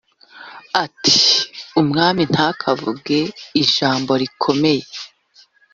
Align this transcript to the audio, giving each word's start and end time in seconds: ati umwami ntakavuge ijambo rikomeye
ati 0.83 1.21
umwami 1.81 2.21
ntakavuge 2.31 3.19
ijambo 3.61 4.11
rikomeye 4.21 4.85